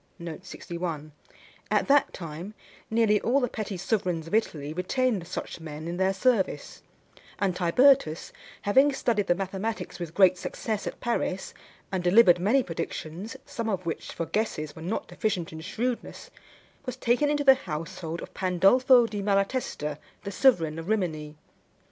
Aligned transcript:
At 1.69 1.87
that 1.89 2.11
time 2.11 2.55
nearly 2.89 3.21
all 3.21 3.39
the 3.39 3.47
petty 3.47 3.77
sovereigns 3.77 4.25
of 4.25 4.33
Italy 4.33 4.73
retained 4.73 5.27
such 5.27 5.59
men 5.59 5.87
in 5.87 5.97
their 5.97 6.11
service; 6.11 6.81
and 7.37 7.55
Tibertus, 7.55 8.31
having 8.63 8.93
studied 8.93 9.27
the 9.27 9.35
mathematics 9.35 9.99
with 9.99 10.15
great 10.15 10.39
success 10.39 10.87
at 10.87 10.99
Paris, 11.01 11.53
and 11.91 12.03
delivered 12.03 12.39
many 12.39 12.63
predictions, 12.63 13.37
some 13.45 13.69
of 13.69 13.85
which, 13.85 14.11
for 14.11 14.25
guesses, 14.25 14.75
were 14.75 14.81
not 14.81 15.07
deficient 15.07 15.53
in 15.53 15.61
shrewdness, 15.61 16.31
was 16.83 16.97
taken 16.97 17.29
into 17.29 17.43
the 17.43 17.53
household 17.53 18.23
of 18.23 18.33
Pandolfo 18.33 19.05
di 19.05 19.21
Malatesta, 19.21 19.99
the 20.23 20.31
sovereign 20.31 20.79
of 20.79 20.89
Rimini. 20.89 21.35